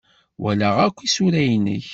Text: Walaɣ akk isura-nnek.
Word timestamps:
Walaɣ 0.41 0.75
akk 0.85 0.97
isura-nnek. 1.05 1.85